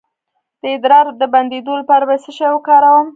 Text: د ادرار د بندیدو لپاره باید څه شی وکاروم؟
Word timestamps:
د 0.61 0.63
ادرار 0.75 1.05
د 1.21 1.23
بندیدو 1.33 1.73
لپاره 1.81 2.03
باید 2.07 2.23
څه 2.25 2.31
شی 2.37 2.47
وکاروم؟ 2.51 3.07